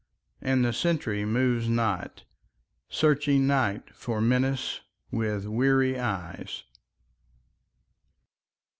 And 0.41 0.65
the 0.65 0.73
sentry 0.73 1.25
moves 1.25 1.69
not, 1.69 2.23
searching 2.89 3.45
Night 3.45 3.93
for 3.93 4.19
menace 4.19 4.81
with 5.11 5.45
weary 5.45 5.99
eyes. 5.99 6.63